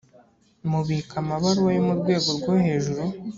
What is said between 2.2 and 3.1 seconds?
rwohejuru.